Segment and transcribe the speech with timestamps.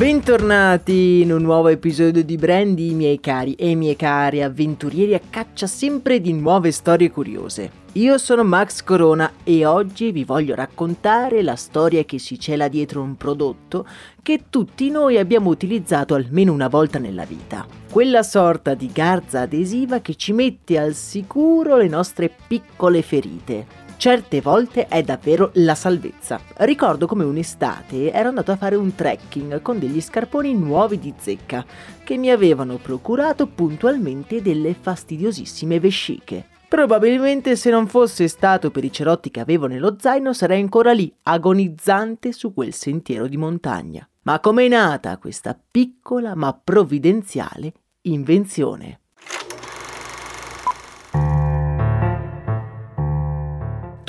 [0.00, 5.66] Bentornati in un nuovo episodio di Brandy, miei cari e miei cari avventurieri a caccia
[5.66, 7.70] sempre di nuove storie curiose.
[7.92, 13.02] Io sono Max Corona e oggi vi voglio raccontare la storia che si cela dietro
[13.02, 13.86] un prodotto
[14.22, 17.66] che tutti noi abbiamo utilizzato almeno una volta nella vita.
[17.90, 24.40] Quella sorta di garza adesiva che ci mette al sicuro le nostre piccole ferite certe
[24.40, 26.40] volte è davvero la salvezza.
[26.56, 31.62] Ricordo come un'estate ero andato a fare un trekking con degli scarponi nuovi di zecca
[32.02, 36.46] che mi avevano procurato puntualmente delle fastidiosissime vesciche.
[36.66, 41.14] Probabilmente se non fosse stato per i cerotti che avevo nello zaino sarei ancora lì,
[41.24, 44.08] agonizzante su quel sentiero di montagna.
[44.22, 49.00] Ma com'è nata questa piccola ma provvidenziale invenzione?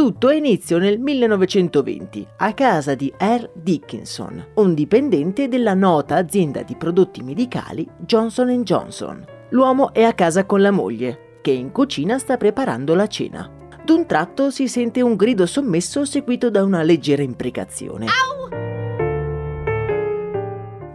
[0.01, 3.51] Tutto ha inizio nel 1920 a casa di R.
[3.53, 9.23] Dickinson, un dipendente della nota azienda di prodotti medicali Johnson Johnson.
[9.49, 13.47] L'uomo è a casa con la moglie, che in cucina sta preparando la cena.
[13.85, 18.07] D'un tratto si sente un grido sommesso seguito da una leggera imprecazione.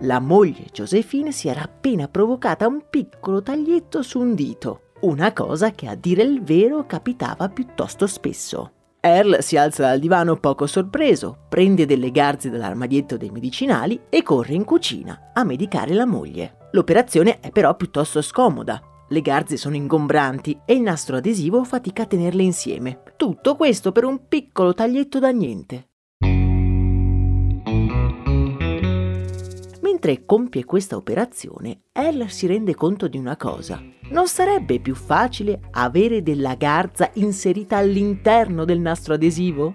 [0.00, 5.70] La moglie Josephine si era appena provocata un piccolo taglietto su un dito, una cosa
[5.70, 8.72] che a dire il vero capitava piuttosto spesso.
[9.08, 14.54] Earl si alza dal divano poco sorpreso, prende delle garze dall'armadietto dei medicinali e corre
[14.54, 16.68] in cucina a medicare la moglie.
[16.72, 18.80] L'operazione è però piuttosto scomoda.
[19.08, 23.02] Le garze sono ingombranti e il nastro adesivo fatica a tenerle insieme.
[23.16, 25.88] Tutto questo per un piccolo taglietto da niente.
[30.06, 33.82] Mentre compie questa operazione, Earl si rende conto di una cosa.
[34.10, 39.74] Non sarebbe più facile avere della garza inserita all'interno del nastro adesivo?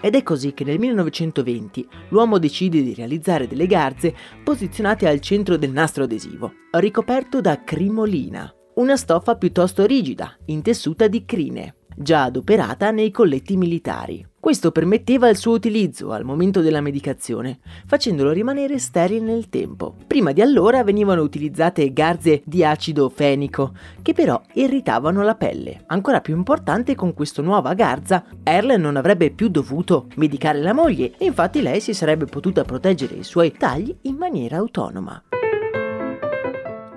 [0.00, 5.56] Ed è così che nel 1920 l'uomo decide di realizzare delle garze posizionate al centro
[5.56, 12.90] del nastro adesivo, ricoperto da crimolina, una stoffa piuttosto rigida, intessuta di crine, già adoperata
[12.90, 14.30] nei colletti militari.
[14.42, 19.94] Questo permetteva il suo utilizzo al momento della medicazione, facendolo rimanere sterile nel tempo.
[20.04, 25.84] Prima di allora venivano utilizzate garze di acido fenico, che però irritavano la pelle.
[25.86, 31.12] Ancora più importante con questa nuova garza, Earl non avrebbe più dovuto medicare la moglie
[31.18, 35.22] e infatti lei si sarebbe potuta proteggere i suoi tagli in maniera autonoma.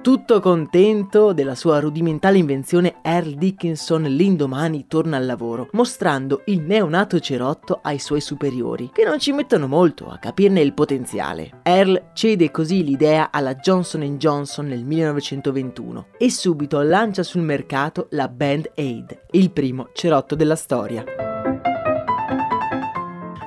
[0.05, 7.19] Tutto contento della sua rudimentale invenzione, Earl Dickinson l'indomani torna al lavoro, mostrando il neonato
[7.19, 11.61] cerotto ai suoi superiori, che non ci mettono molto a capirne il potenziale.
[11.63, 18.27] Earl cede così l'idea alla Johnson Johnson nel 1921 e subito lancia sul mercato la
[18.27, 21.34] Band Aid, il primo cerotto della storia.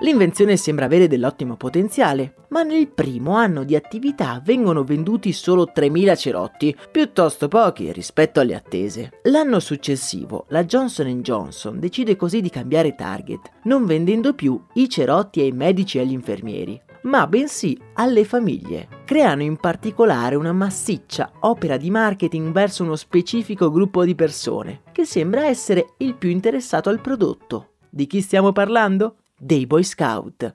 [0.00, 6.16] L'invenzione sembra avere dell'ottimo potenziale, ma nel primo anno di attività vengono venduti solo 3.000
[6.16, 9.18] cerotti, piuttosto pochi rispetto alle attese.
[9.24, 15.40] L'anno successivo la Johnson Johnson decide così di cambiare target, non vendendo più i cerotti
[15.40, 18.86] ai medici e agli infermieri, ma bensì alle famiglie.
[19.04, 25.04] Creano in particolare una massiccia opera di marketing verso uno specifico gruppo di persone, che
[25.04, 27.70] sembra essere il più interessato al prodotto.
[27.90, 29.16] Di chi stiamo parlando?
[29.38, 30.54] Dei Boy Scout.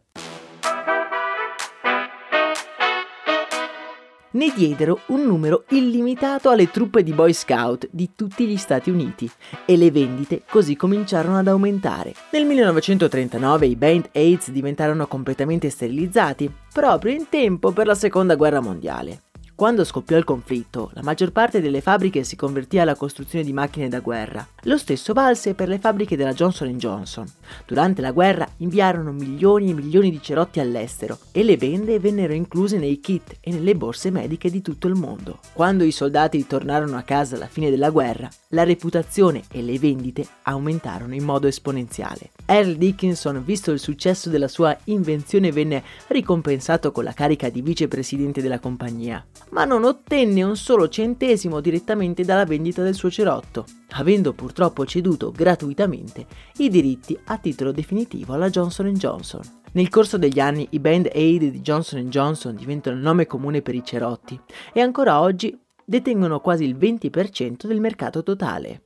[4.34, 9.30] ne diedero un numero illimitato alle truppe di Boy Scout di tutti gli Stati Uniti
[9.66, 12.14] e le vendite così cominciarono ad aumentare.
[12.32, 18.60] Nel 1939 i Band Aids diventarono completamente sterilizzati, proprio in tempo per la Seconda Guerra
[18.60, 19.22] Mondiale.
[19.56, 23.88] Quando scoppiò il conflitto, la maggior parte delle fabbriche si convertì alla costruzione di macchine
[23.88, 24.46] da guerra.
[24.64, 27.32] Lo stesso valse per le fabbriche della Johnson Johnson.
[27.66, 32.80] Durante la guerra inviarono milioni e milioni di cerotti all'estero e le bende vennero incluse
[32.80, 35.38] nei kit e nelle borse mediche di tutto il mondo.
[35.54, 40.26] Quando i soldati tornarono a casa alla fine della guerra, la reputazione e le vendite
[40.44, 42.32] aumentarono in modo esponenziale.
[42.46, 48.42] Earl Dickinson, visto il successo della sua invenzione, venne ricompensato con la carica di vicepresidente
[48.42, 49.24] della compagnia
[49.54, 55.32] ma non ottenne un solo centesimo direttamente dalla vendita del suo cerotto, avendo purtroppo ceduto
[55.32, 56.26] gratuitamente
[56.58, 59.42] i diritti a titolo definitivo alla Johnson Johnson.
[59.74, 63.74] Nel corso degli anni i Band Aid di Johnson Johnson diventano il nome comune per
[63.74, 64.40] i cerotti
[64.72, 68.84] e ancora oggi detengono quasi il 20% del mercato totale.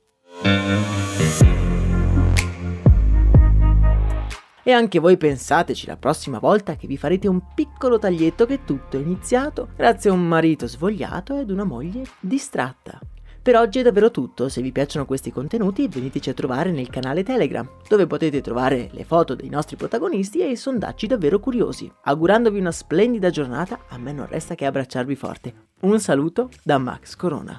[4.62, 8.98] E anche voi pensateci la prossima volta che vi farete un piccolo taglietto che tutto
[8.98, 13.00] è iniziato grazie a un marito svogliato ed una moglie distratta.
[13.48, 17.22] Per oggi è davvero tutto, se vi piacciono questi contenuti veniteci a trovare nel canale
[17.22, 21.90] Telegram, dove potete trovare le foto dei nostri protagonisti e i sondaggi davvero curiosi.
[22.02, 25.54] Augurandovi una splendida giornata, a me non resta che abbracciarvi forte.
[25.80, 27.58] Un saluto da Max Corona.